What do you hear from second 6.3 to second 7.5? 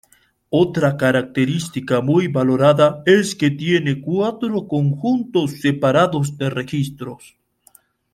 de registros.